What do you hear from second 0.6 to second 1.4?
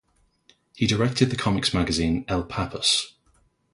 He directed the